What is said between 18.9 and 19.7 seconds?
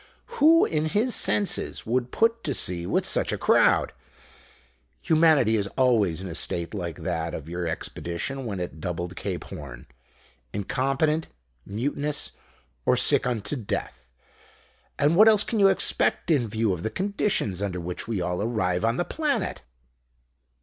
the planet?"